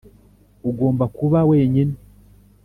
ugomba 0.69 1.05
kuba 1.17 1.39
wenyine 1.49 1.95